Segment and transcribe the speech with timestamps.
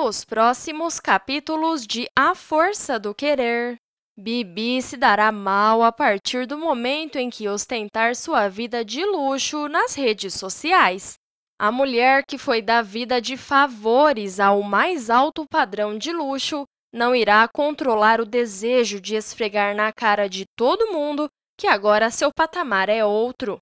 [0.00, 3.76] Nos próximos capítulos de A Força do Querer,
[4.16, 9.68] Bibi se dará mal a partir do momento em que ostentar sua vida de luxo
[9.68, 11.14] nas redes sociais.
[11.58, 16.62] A mulher que foi dar vida de favores ao mais alto padrão de luxo
[16.94, 21.28] não irá controlar o desejo de esfregar na cara de todo mundo
[21.58, 23.58] que agora seu patamar é outro.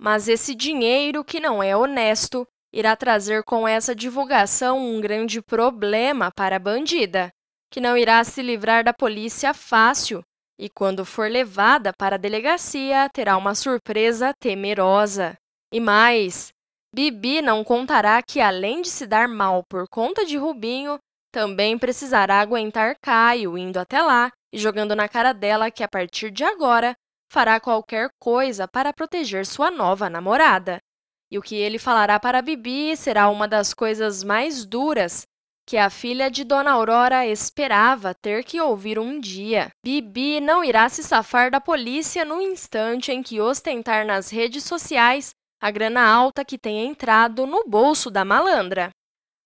[0.00, 6.32] Mas esse dinheiro que não é honesto irá trazer com essa divulgação um grande problema
[6.34, 7.30] para a bandida,
[7.70, 10.24] que não irá se livrar da polícia fácil
[10.58, 15.36] e, quando for levada para a delegacia, terá uma surpresa temerosa.
[15.72, 16.48] E mais,
[16.92, 20.98] Bibi não contará que, além de se dar mal por conta de Rubinho,
[21.32, 26.32] também precisará aguentar Caio indo até lá e jogando na cara dela que, a partir
[26.32, 26.94] de agora,
[27.32, 30.80] fará qualquer coisa para proteger sua nova namorada.
[31.30, 35.26] E o que ele falará para Bibi será uma das coisas mais duras
[35.66, 39.70] que a filha de Dona Aurora esperava ter que ouvir um dia.
[39.82, 45.34] Bibi não irá se safar da polícia no instante em que ostentar nas redes sociais
[45.60, 48.90] a grana alta que tem entrado no bolso da malandra.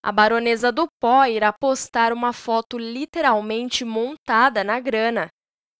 [0.02, 5.28] A baronesa do pó irá postar uma foto literalmente montada na grana,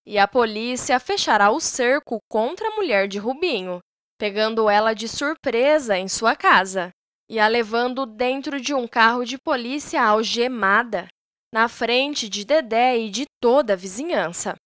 [0.06, 3.80] e a polícia fechará o cerco contra a mulher de Rubinho
[4.18, 6.90] pegando ela de surpresa em sua casa
[7.30, 11.08] e a levando dentro de um carro de polícia algemada,
[11.52, 14.56] na frente de Dedé e de toda a vizinhança.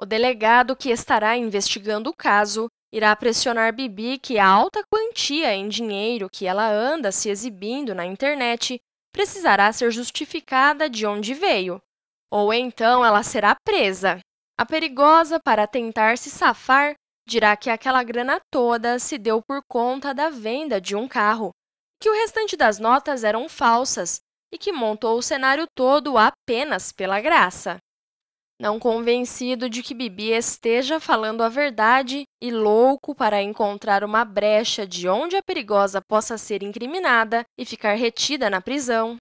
[0.00, 5.68] O delegado que estará investigando o caso irá pressionar Bibi que a alta quantia em
[5.68, 8.78] dinheiro que ela anda se exibindo na internet
[9.12, 11.80] precisará ser justificada de onde veio,
[12.30, 14.18] ou então ela será presa.
[14.58, 16.94] A perigosa, para tentar se safar,
[17.26, 21.50] dirá que aquela grana toda se deu por conta da venda de um carro,
[22.00, 24.20] que o restante das notas eram falsas
[24.52, 27.78] e que montou o cenário todo apenas pela graça.
[28.60, 34.86] Não convencido de que Bibi esteja falando a verdade e louco para encontrar uma brecha
[34.86, 39.16] de onde a perigosa possa ser incriminada e ficar retida na prisão,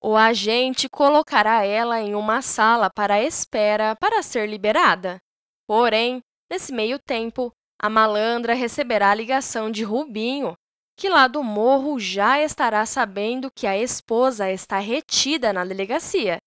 [0.00, 5.18] o agente colocará ela em uma sala para espera para ser liberada.
[5.66, 6.20] Porém,
[6.50, 10.54] Nesse meio tempo, a malandra receberá a ligação de Rubinho,
[10.96, 16.38] que lá do morro já estará sabendo que a esposa está retida na delegacia.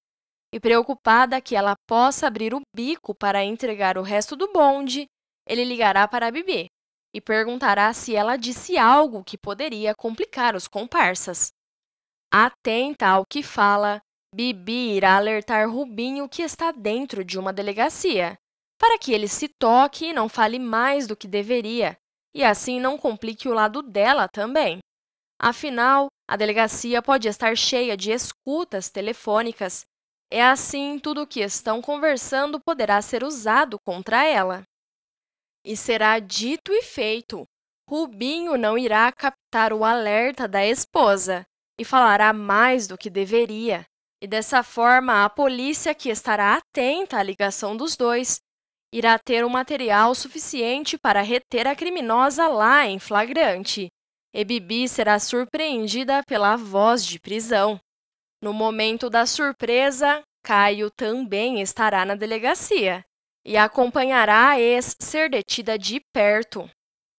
[0.53, 5.06] E preocupada que ela possa abrir o bico para entregar o resto do bonde,
[5.47, 6.67] ele ligará para a Bibi
[7.13, 11.51] e perguntará se ela disse algo que poderia complicar os comparsas.
[12.34, 14.01] Atenta ao que fala,
[14.34, 18.38] Bibi irá alertar Rubinho que está dentro de uma delegacia
[18.81, 21.96] para que ele se toque e não fale mais do que deveria,
[22.34, 24.80] e assim não complique o lado dela também.
[25.40, 29.84] Afinal, a delegacia pode estar cheia de escutas telefônicas.
[30.31, 34.64] É assim, tudo o que estão conversando poderá ser usado contra ela.
[35.64, 37.46] E será dito e feito.
[37.88, 41.46] Rubinho não irá captar o alerta da esposa
[41.80, 43.86] e falará mais do que deveria.
[44.24, 48.40] E dessa forma, a polícia, que estará atenta à ligação dos dois,
[48.94, 53.88] irá ter o um material suficiente para reter a criminosa lá em flagrante.
[54.34, 57.79] E Bibi será surpreendida pela voz de prisão.
[58.41, 63.03] No momento da surpresa, Caio também estará na delegacia
[63.46, 66.69] e acompanhará a ex ser detida de perto.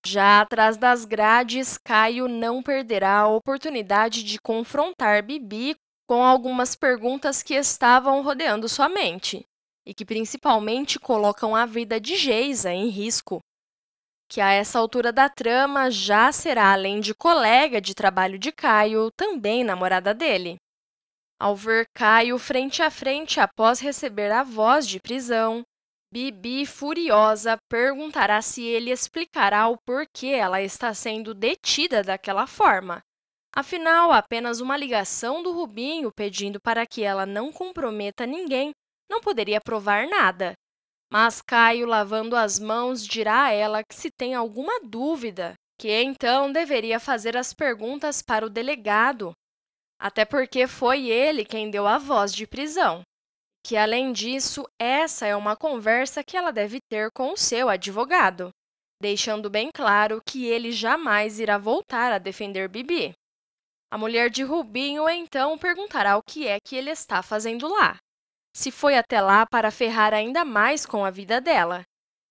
[0.05, 5.77] Já atrás das grades, Caio não perderá a oportunidade de confrontar Bibi
[6.09, 9.47] com algumas perguntas que estavam rodeando sua mente
[9.87, 13.41] e que principalmente colocam a vida de Geisa em risco,
[14.29, 19.11] que a essa altura da trama já será, além de colega de trabalho de Caio,
[19.15, 20.57] também namorada dele.
[21.39, 25.63] Ao ver Caio frente a frente após receber a voz de prisão,
[26.13, 33.03] Bibi, furiosa, perguntará se ele explicará o porquê ela está sendo detida daquela forma.
[33.55, 38.73] Afinal, apenas uma ligação do Rubinho pedindo para que ela não comprometa ninguém
[39.09, 40.55] não poderia provar nada.
[41.13, 46.51] Mas Caio, lavando as mãos, dirá a ela que se tem alguma dúvida, que então
[46.51, 49.35] deveria fazer as perguntas para o delegado,
[50.01, 53.03] até porque foi ele quem deu a voz de prisão.
[53.63, 58.51] Que, além disso, essa é uma conversa que ela deve ter com o seu advogado,
[59.01, 63.13] deixando bem claro que ele jamais irá voltar a defender Bibi.
[63.91, 67.99] A mulher de Rubinho então perguntará o que é que ele está fazendo lá
[68.55, 71.83] se foi até lá para ferrar ainda mais com a vida dela.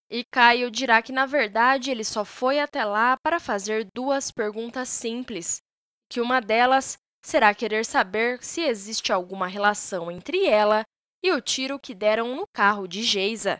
[0.09, 4.89] E Caio dirá que, na verdade, ele só foi até lá para fazer duas perguntas
[4.89, 5.61] simples,
[6.09, 10.83] que uma delas será querer saber se existe alguma relação entre ela
[11.23, 13.59] e o tiro que deram no carro de Geisa.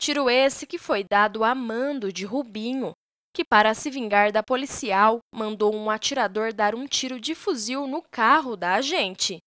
[0.00, 2.92] Tiro esse que foi dado a mando de Rubinho,
[3.34, 8.02] que, para se vingar da policial, mandou um atirador dar um tiro de fuzil no
[8.02, 9.38] carro da agente,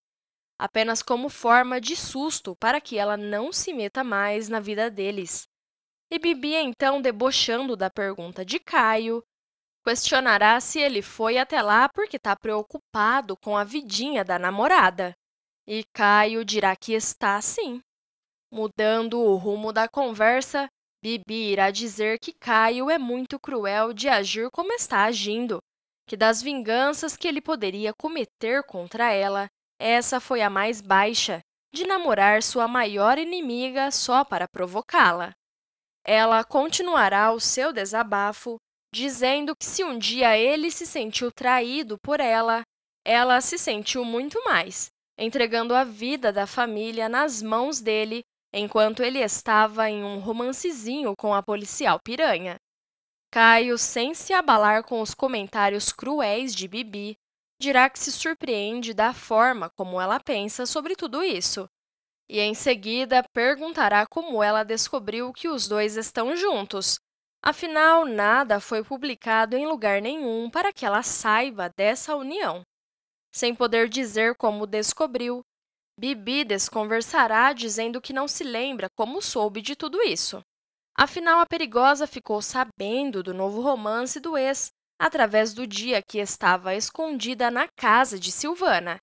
[0.62, 5.48] apenas como forma de susto para que ela não se meta mais na vida deles.
[6.12, 9.24] E Bibi, então, debochando da pergunta de Caio,
[9.84, 15.16] questionará se ele foi até lá porque está preocupado com a vidinha da namorada.
[15.68, 17.81] E Caio dirá que está sim.
[18.54, 20.68] Mudando o rumo da conversa,
[21.04, 25.57] Bibi irá dizer que Caio é muito cruel de agir como está agindo,
[26.07, 29.50] que das vinganças que ele poderia cometer contra ela,
[29.81, 31.42] essa foi a mais baixa,
[31.74, 35.33] de namorar sua maior inimiga só para provocá-la.
[36.06, 38.57] Ela continuará o seu desabafo,
[38.94, 42.62] dizendo que se um dia ele se sentiu traído por ela,
[43.04, 48.22] ela se sentiu muito mais, entregando a vida da família nas mãos dele
[48.54, 52.57] enquanto ele estava em um romancezinho com a policial piranha.
[53.31, 57.16] Caio, sem se abalar com os comentários cruéis de Bibi,
[57.62, 61.69] dirá que se surpreende da forma como ela pensa sobre tudo isso.
[62.28, 67.00] E em seguida perguntará como ela descobriu que os dois estão juntos.
[67.44, 72.63] Afinal, nada foi publicado em lugar nenhum para que ela saiba dessa união.
[73.31, 75.42] Sem poder dizer como descobriu,
[76.00, 80.44] Bibi desconversará dizendo que não se lembra como soube de tudo isso.
[80.98, 86.75] Afinal, a perigosa ficou sabendo do novo romance do ex através do dia que estava
[86.75, 89.00] escondida na casa de Silvana.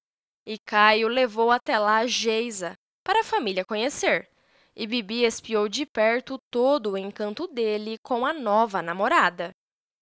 [0.46, 2.74] E Caio levou até lá Geisa,
[3.04, 4.30] para a família conhecer.
[4.76, 9.50] E Bibi espiou de perto todo o encanto dele com a nova namorada.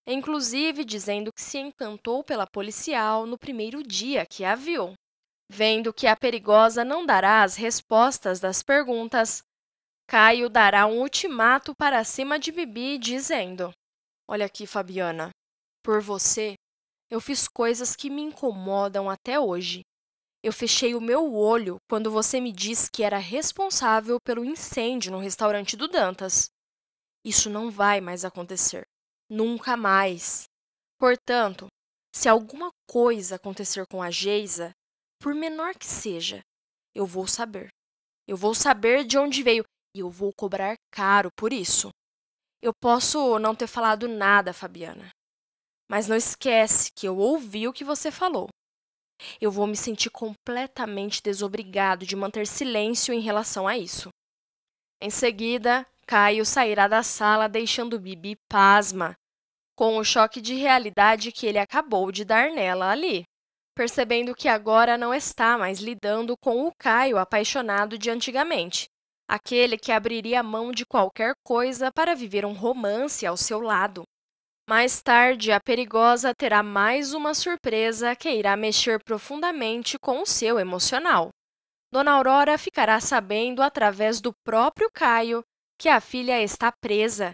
[0.05, 4.93] Inclusive dizendo que se encantou pela policial no primeiro dia que a viu.
[5.49, 9.41] Vendo que a perigosa não dará as respostas das perguntas,
[10.07, 13.71] Caio dará um ultimato para cima de Bibi, dizendo:
[14.29, 15.31] Olha aqui, Fabiana,
[15.87, 16.55] por você,
[17.09, 19.85] eu fiz coisas que me incomodam até hoje.
[20.43, 25.17] Eu fechei o meu olho quando você me disse que era responsável pelo incêndio no
[25.17, 26.49] restaurante do Dantas.
[27.23, 28.85] Isso não vai mais acontecer.
[29.29, 30.43] Nunca mais.
[30.99, 31.67] Portanto,
[32.13, 34.73] se alguma coisa acontecer com a Geisa,
[35.21, 36.41] por menor que seja,
[36.93, 37.69] eu vou saber.
[38.27, 39.63] Eu vou saber de onde veio
[39.95, 41.91] e eu vou cobrar caro por isso.
[42.61, 45.09] Eu posso não ter falado nada, Fabiana,
[45.89, 48.47] mas não esquece que eu ouvi o que você falou.
[49.41, 54.09] Eu vou me sentir completamente desobrigado de manter silêncio em relação a isso.
[55.01, 59.15] Em seguida, Caio sairá da sala deixando Bibi pasma,
[59.75, 63.25] com o choque de realidade que ele acabou de dar nela ali
[63.77, 68.87] percebendo que agora não está mais lidando com o Caio apaixonado de antigamente,
[69.29, 74.01] aquele que abriria mão de qualquer coisa para viver um romance ao seu lado.
[74.69, 80.59] Mais tarde, a perigosa terá mais uma surpresa que irá mexer profundamente com o seu
[80.59, 81.29] emocional.
[81.89, 85.41] Dona Aurora ficará sabendo através do próprio Caio
[85.79, 87.31] que a filha está presa.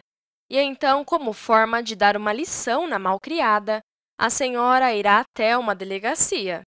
[0.47, 3.81] E então, como forma de dar uma lição na malcriada,
[4.15, 6.61] a senhora irá até uma delegacia.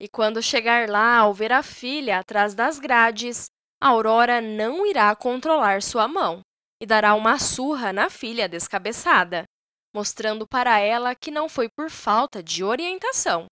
[0.00, 3.46] E quando chegar lá ao ver a filha atrás das grades,
[3.82, 6.40] Aurora não irá controlar sua mão
[6.80, 9.44] e dará uma surra na filha descabeçada,
[9.94, 13.46] mostrando para ela que não foi por falta de orientação,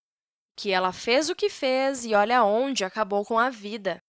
[0.57, 3.99] que ela fez o que fez e olha onde acabou com a vida.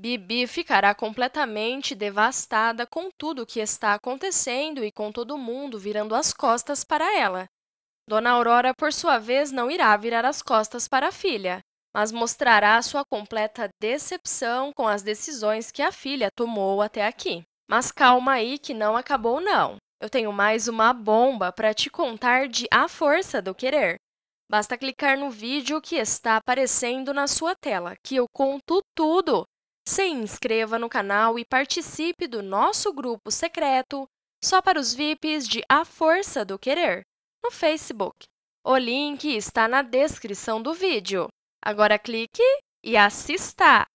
[0.00, 6.14] Bibi ficará completamente devastada com tudo o que está acontecendo e com todo mundo virando
[6.14, 7.48] as costas para ela,
[8.06, 11.60] Dona Aurora, por sua vez, não irá virar as costas para a filha,
[11.94, 17.42] mas mostrará sua completa decepção com as decisões que a filha tomou até aqui.
[17.68, 19.76] Mas calma aí que não acabou não.
[20.04, 23.96] Eu tenho mais uma bomba para te contar de A Força do Querer.
[24.50, 29.46] Basta clicar no vídeo que está aparecendo na sua tela, que eu conto tudo.
[29.88, 34.04] Se inscreva no canal e participe do nosso grupo secreto
[34.44, 37.00] só para os VIPs de A Força do Querer
[37.42, 38.26] no Facebook.
[38.62, 41.28] O link está na descrição do vídeo.
[41.64, 42.42] Agora clique
[42.84, 43.86] e assista!